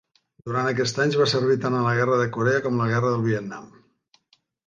Durant 0.45 0.69
aquests 0.69 1.01
anys, 1.03 1.17
va 1.23 1.27
servir 1.33 1.57
tant 1.65 1.77
en 1.81 1.85
la 1.89 1.93
guerra 1.99 2.17
de 2.21 2.27
Corea 2.37 2.63
com 2.65 2.77
en 2.79 2.83
la 2.85 2.89
guerra 2.95 3.13
del 3.17 3.23
Vietnam. 3.29 3.71